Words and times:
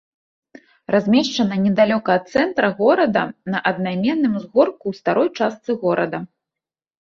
Размешчана 0.93 1.57
недалёка 1.65 2.09
ад 2.19 2.23
цэнтра 2.35 2.69
горада 2.79 3.23
на 3.57 3.61
аднайменным 3.73 4.33
узгорку 4.41 4.81
ў 4.89 4.93
старой 5.03 5.29
частцы 5.37 5.71
горада. 5.85 6.19